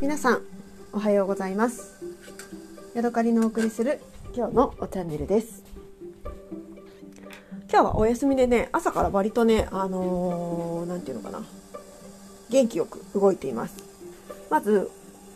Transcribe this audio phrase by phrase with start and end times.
[0.00, 0.42] 皆さん
[0.92, 1.96] おはようございます。
[2.94, 4.00] ヤドカリのお送りする
[4.32, 5.64] 今日のおチャンネルです。
[7.68, 11.44] 今日はお休みでね朝から割とねあのー、て言うのかな。
[12.48, 13.74] 元気よく動いています。
[14.50, 14.88] まず、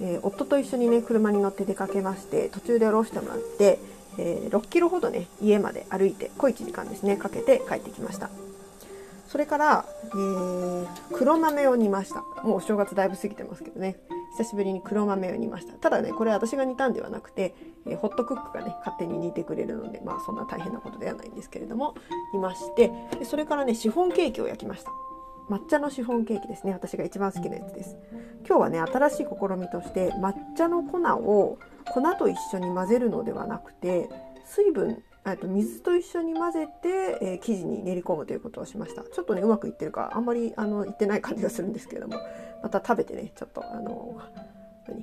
[0.00, 3.78] えー、夫と一緒にね車に乗って出かけまして途中で降ろしてもらって、
[4.18, 8.28] えー、6キロほどね家まで歩いて小1時間ですねかけて帰ってきました。
[9.28, 12.24] それから、えー、黒豆を煮ました。
[12.42, 14.00] もうお正月だいぶ過ぎてますけどね。
[14.36, 15.72] 久しぶりに黒豆を煮ました。
[15.74, 17.54] ただねこれ私が煮たんではなくて、
[17.86, 21.94] えー、ホットクックがね勝手に煮てくれるのでまあそんな大変なことではないんですけれども
[22.32, 24.90] 煮ましてでそれからねシフォンケーキを焼きました。
[25.48, 26.72] 抹茶のシフォンケーキですね。
[26.72, 27.96] 私が一番好きなやつです。
[28.46, 34.10] 今日はね新しい試みとして抹茶の粉を粉と一緒に混ぜるのではなくて
[34.44, 35.02] 水分
[35.36, 36.88] と水と一緒に混ぜて、
[37.20, 39.02] えー、生地に練り込むということをしました。
[39.02, 42.16] ちょっとねうまくいってるかあんまりあのいってない感じがするんですけれども
[42.62, 44.20] また食べてねちょっとあの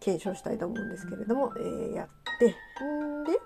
[0.00, 2.46] 検証したいと思うんですけれども、えー、やって
[2.84, 3.38] んで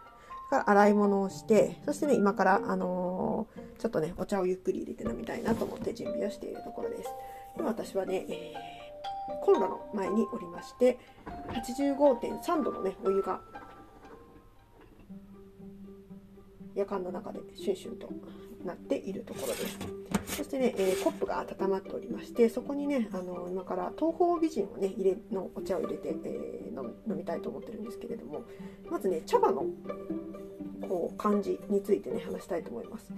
[0.53, 7.11] から洗い物をしてそしてね今から、あのー、ちょっとねお茶をゆっくり入れて飲みたいなと思って準備をしているところです。
[7.57, 10.99] で私はね、えー、コンロの前におりまして
[11.49, 13.41] 85.3度のねお湯が
[16.75, 18.09] 夜間の中でシュンシュンと
[18.65, 19.79] なっているところです。
[20.27, 28.45] そしてね、えー、コップが温まっておりましてそこにねあの今から東方美人をね入れのお茶を入れて、えー、飲みたいと思ってるんですけれども
[28.91, 29.67] まずね茶葉の
[30.89, 33.13] こう感じについてね話したいと思います。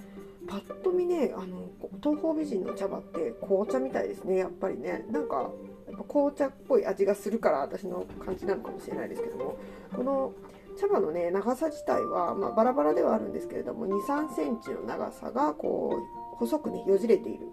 [0.46, 1.70] パッと見ねあの
[2.02, 5.06] 東方美人の茶葉って紅茶みたいですねやっぱりね。
[5.10, 5.50] なんか
[5.86, 9.58] やっぱ紅茶っぽい味がするから私の感じなのかもしれないですけども
[9.94, 10.32] この
[10.78, 15.98] 茶葉のね長さ自体は、まあ、バラバラではあるんですけれども2 3センチの長さがこ
[16.34, 17.48] う細くねよじれている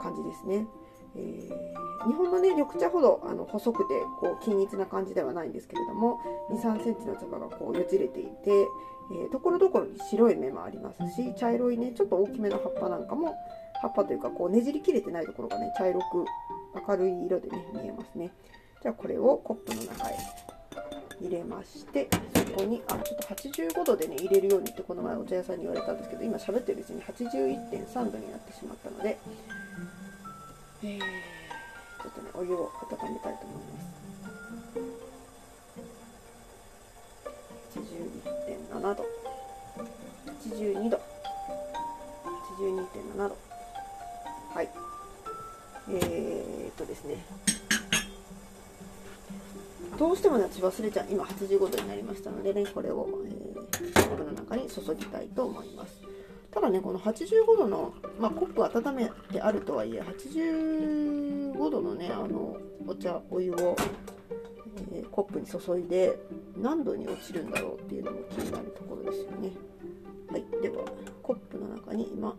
[0.00, 0.66] 感じですね。
[1.16, 6.20] えー、日本のね緑茶ほどあの細くてこう均一な感じではないんですけれども
[6.50, 8.50] 2 3センチの茶葉がこうよじれていて、
[9.10, 13.34] え、ところどころに白い芽もありますし茶色いねちょっと大きめの葉っぱなんかも
[13.80, 16.24] 葉っぱというかこうねじりきれてないところがね茶色く
[16.88, 18.30] 明るい色でね見えますね
[18.82, 20.16] じゃあこれをコップの中へ
[21.20, 22.08] 入れまして
[22.50, 29.18] こにあちょっと85度でね入れるようにってこの前お茶屋さんに言われたんですけど今喋ってるうちに81.3度になってしまったので、
[30.82, 33.88] えー、ちょっとねお湯を温めたいと思います。
[37.78, 39.04] 81.7度。
[40.56, 41.00] 82度。
[42.58, 43.36] 82.7度。
[44.54, 44.68] はい。
[45.90, 47.24] えー、っとですね
[49.98, 51.06] どうしてもね私忘れちゃう。
[51.10, 56.00] 今85度になりましたのでねこれを、えー、コップの中に注ぎたいと思います。
[56.52, 63.76] ただねこの85度の、まあ、コップ温めてあるとはいえ85度のねあのお茶お湯を、
[64.92, 66.16] えー、コップに注いで
[66.56, 69.50] 何度に落ちるんだろうっていうのも気になるところですよね。
[70.30, 70.84] はいでは
[71.22, 72.36] コップの中に今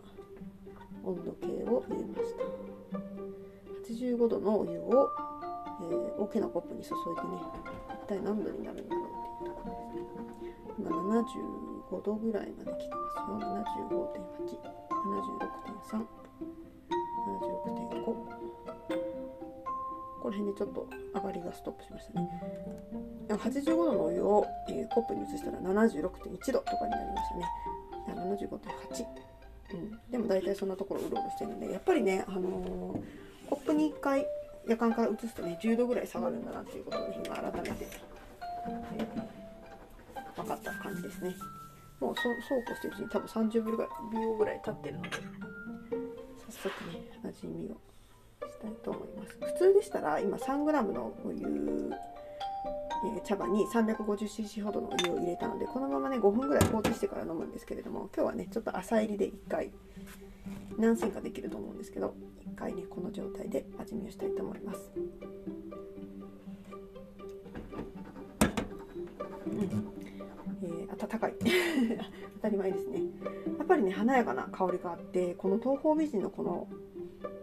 [1.04, 2.60] 温度計を入れました。
[3.92, 7.28] 85度のお湯をー、大きなコップに注いでね
[8.04, 9.04] 一体何度になるんだろう
[9.44, 13.38] っていうところですね今75度ぐらいまで来てますよ。
[15.90, 16.20] 75.876.3
[17.20, 18.04] 76.5
[20.22, 22.28] この辺でちょっと上がりがストップしましたね。
[23.28, 27.46] 85度のお湯を、えー、コップに移したら76.1度とかになりましたね。
[28.08, 29.30] 75.8
[29.72, 34.26] うん、でも大体そんなところうろうろしてるんでやっぱりね、あのー、コップに1回
[34.66, 37.88] 夜間から移すとね10度ぐらい下がるんだなっていうことを、今改めて、
[38.68, 41.34] えー、分かった感じですね。
[42.00, 45.10] もうそうそうこうしてるうちに多分30秒ぐらい秒ぐらい経ってるので
[46.48, 47.76] 早速ね味見を
[48.48, 49.38] したいと思います。
[49.40, 51.90] 普通でしたら今 3g のお湯
[53.16, 59.70] え茶葉に 350cc ほどのお湯を入れたのでこのままね5分ぐらい放置してから飲むんですけれども今日はねちょっと浅入りで1回
[60.76, 62.14] 何銭かできると思うんですけど
[62.60, 64.92] 回ねこの状態で味見をしたいと思います。
[69.46, 69.90] うん。
[70.62, 71.34] えー、温かい。
[72.36, 73.00] 当たり前ですね。
[73.58, 76.68] やっぱりね華やかな香りがあってこの東方美人のこの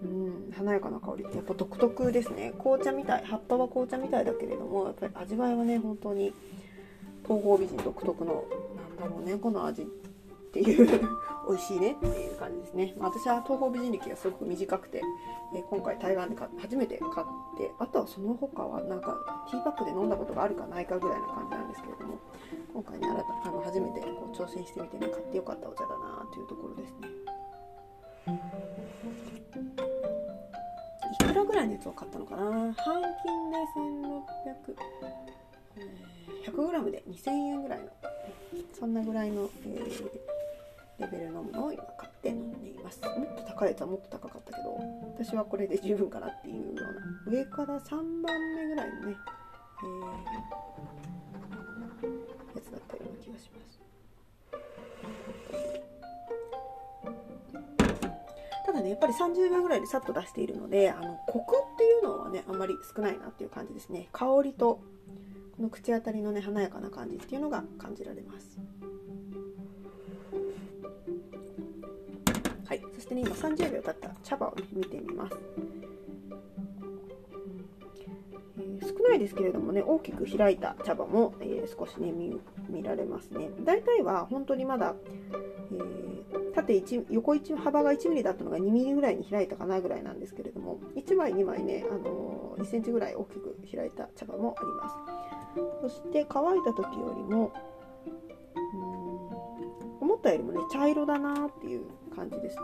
[0.03, 2.53] うん華やかな香りってやっぱ独特ですね。
[2.59, 6.31] 紅茶みたい葉っぱは紅茶みたいだけれどもやっぱり味わいはね本当に
[7.23, 8.45] 東方美人独特の
[8.97, 9.87] なんだろうねこの味。
[10.63, 10.87] ていう
[11.47, 15.01] 美味しいねっていう感じですね、まあ、私は東方美人歴がすごく短くて、
[15.55, 19.15] え今回台湾で初めて買ってあとはその他はなんか
[19.49, 22.19] ティーバッグで飲んだことがあるかないかぐらいな感じなんですけれども
[22.73, 23.07] 今回ね
[23.45, 27.07] あの初めてこう挑戦してみてね買ってよかったお茶だなというところですね。
[31.21, 32.43] いくらぐらいのやつを買ったのかな？
[32.43, 33.57] 半金で
[34.65, 37.85] 1600 100g で2000円ぐらいの
[38.77, 40.09] そんなぐらいの、えー、
[40.99, 43.01] レベルのものを今買って飲んでいます。
[43.01, 44.79] もっと高いやつはもっと高かったけど
[45.15, 46.81] 私はこれで十分かなっていうよ
[47.25, 47.37] うな。
[47.39, 49.15] 上から3番目ぐらいのね、
[49.83, 53.79] えー、やつだったような気がします。
[58.65, 64.09] ただねやっぱり30秒ぐらいでさっと出しているのであのコクっていうのはねあんまり少ないなっていう感じですね。
[64.11, 64.81] 香りと
[65.55, 68.59] この口当たりのね華やかな感じっていうのが感じられます。
[72.97, 74.09] そしてね今30秒経った。
[74.23, 75.35] 茶葉を、ね、見てみます、
[78.59, 83.49] えー、少ないですけれどもね大きく開いた茶葉も、えー、少しね見られますね。
[83.63, 84.95] 大体は本当にまだ、
[85.71, 94.95] えー、縦1横1幅が 1mm だったのが 2mm ぐらいに開いたかなぐらいなんですけれども1枚2枚ね、あのー、1センチぐらい大きく開いた茶葉もあります。
[95.81, 97.51] そして乾いた時よりも
[100.27, 102.61] たよりもね茶色だなっていう感じですね。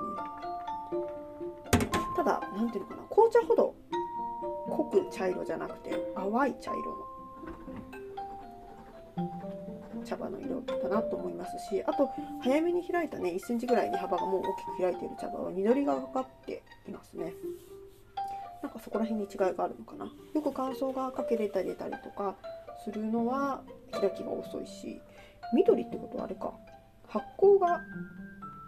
[2.16, 3.74] ただ何ていうのかな紅茶ほど
[4.70, 6.82] 濃く茶色じゃなくて淡い茶色
[9.18, 12.10] の茶葉の色だなと思いますしあと
[12.42, 17.34] 早めに開いたね1センチぐらいに幅がもう大きく開いている茶葉は緑がかかっていますね。
[18.62, 20.06] なんかそこら辺に違いがあるのかな。
[20.06, 22.36] よく乾燥がかけれたりたりとか
[22.84, 23.62] するのは
[23.92, 25.02] 開きが遅いし
[25.54, 26.54] 緑ってことはあれか。
[27.14, 27.80] 発酵が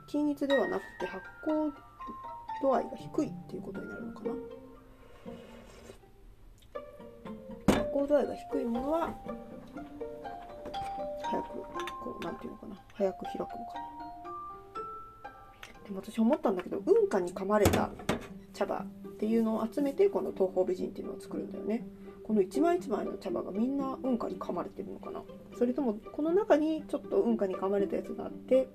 [0.05, 1.71] 均一ではなくて発酵
[2.61, 4.31] 度合いが低いっていうことになるのかな。
[7.73, 9.15] 発酵度合いが低いものは
[11.23, 12.75] 早くこう何て言うのかな。
[12.93, 13.65] 早く開くのかな。
[15.83, 17.89] でも私思ったんだけど運河に噛まれた
[18.53, 21.83] 茶葉っていうのを集めてこの東方美人っていうのを作るんだよね。
[22.25, 25.21] この一枚一枚の茶葉がみんな運河に噛まれてるのかな？
[25.57, 28.67] それともこの中にちょっと運河に噛まれたやつがあって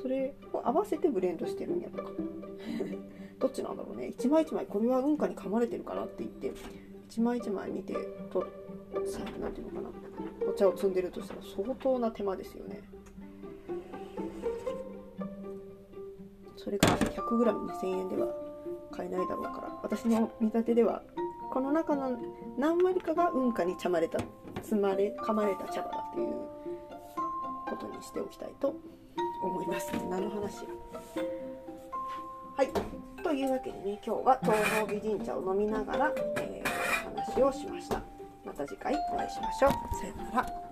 [0.00, 2.10] それを合わせてブレンドしてるんやろか。
[3.38, 4.08] どっちなんだろうね。
[4.08, 6.52] 一枚一枚これは運河に噛まれてるかなって言って
[7.08, 7.94] 一枚一枚見て
[8.30, 8.46] と
[9.38, 9.90] 何ていうのかな。
[10.48, 12.80] お茶を摘んでるとしたら相当な手間ですよね。
[16.56, 18.34] それが 100g2000 円では
[18.90, 19.78] 買えないだろうから。
[19.82, 21.02] 私の見立てでは
[21.54, 22.18] この中の
[22.58, 24.18] 何割かが運河に噛まれた
[24.60, 26.32] 積まれ噛まれた茶葉だっていう
[27.70, 28.74] ことにしておきたいと
[29.40, 29.92] 思います。
[30.10, 30.66] 何の話。
[32.56, 33.22] はい。
[33.22, 38.02] というわけでね今日は東方美人茶を飲みながら、えー、お話をしました。
[38.44, 39.70] また次回お会いしましょう。
[39.70, 40.63] さようなら。